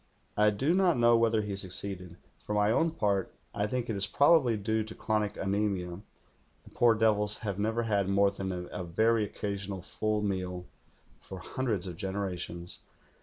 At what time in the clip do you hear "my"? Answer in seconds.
2.55-2.71